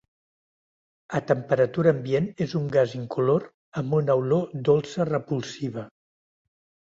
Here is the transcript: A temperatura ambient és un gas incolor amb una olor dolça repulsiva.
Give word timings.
A 1.17 1.19
temperatura 1.31 1.91
ambient 1.95 2.29
és 2.45 2.55
un 2.61 2.65
gas 2.77 2.95
incolor 2.99 3.45
amb 3.81 3.95
una 3.99 4.15
olor 4.23 4.57
dolça 4.71 5.07
repulsiva. 5.11 5.85